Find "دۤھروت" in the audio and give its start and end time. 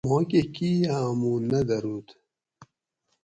1.67-2.07